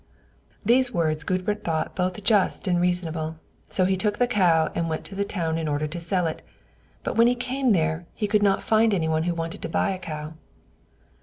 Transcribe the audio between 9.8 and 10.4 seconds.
a cow.